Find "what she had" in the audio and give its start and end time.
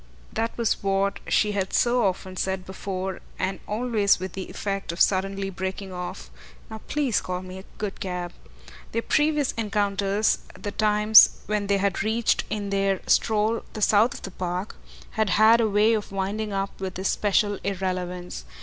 0.81-1.73